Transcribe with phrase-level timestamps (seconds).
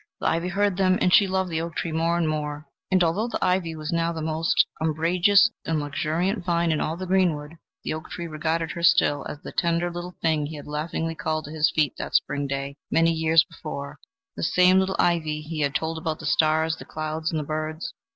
[0.19, 2.65] The ivy heard them, and she loved the oak tree more and more.
[2.89, 7.05] And, although the ivy was now the most umbrageous and luxuriant vine in all the
[7.05, 11.13] greenwood, the oak tree regarded her still as the tender little thing he had laughingly
[11.13, 13.99] called to his feet that spring day, many years before,
[14.35, 17.93] the same little ivy he had told about the stars, the clouds, and the birds.